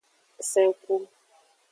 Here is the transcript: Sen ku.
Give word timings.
Sen 0.49 0.69
ku. 0.81 0.93